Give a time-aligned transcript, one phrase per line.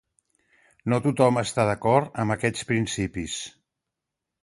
[0.93, 3.41] No tothom està d'acord amb aquests principis.